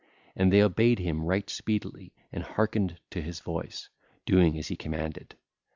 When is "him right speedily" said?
0.97-2.11